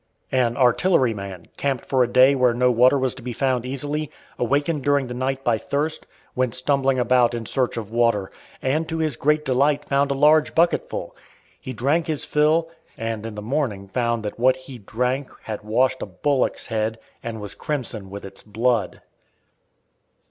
An 0.31 0.57
artilleryman, 0.57 1.45
camped 1.57 1.85
for 1.85 2.01
a 2.01 2.07
day 2.11 2.33
where 2.33 2.55
no 2.55 2.71
water 2.71 2.97
was 2.97 3.13
to 3.13 3.21
be 3.21 3.33
found 3.33 3.67
easily, 3.67 4.09
awakened 4.39 4.83
during 4.83 5.05
the 5.05 5.13
night 5.13 5.43
by 5.43 5.59
thirst, 5.59 6.07
went 6.33 6.55
stumbling 6.55 6.97
about 6.97 7.35
in 7.35 7.45
search 7.45 7.77
of 7.77 7.91
water; 7.91 8.31
and 8.63 8.89
to 8.89 8.97
his 8.97 9.15
great 9.15 9.45
delight 9.45 9.85
found 9.85 10.09
a 10.09 10.15
large 10.15 10.55
bucketful. 10.55 11.15
He 11.59 11.71
drank 11.73 12.07
his 12.07 12.25
fill, 12.25 12.71
and 12.97 13.27
in 13.27 13.35
the 13.35 13.43
morning 13.43 13.87
found 13.89 14.25
that 14.25 14.39
what 14.39 14.55
he 14.57 14.79
drank 14.79 15.29
had 15.43 15.61
washed 15.63 16.01
a 16.01 16.07
bullock's 16.07 16.65
head, 16.65 16.97
and 17.21 17.39
was 17.39 17.53
crimson 17.53 18.09
with 18.09 18.25
its 18.25 18.41
blood. 18.41 19.03